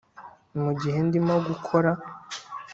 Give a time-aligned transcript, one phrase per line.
[0.63, 1.95] mugihe ndimo gukora''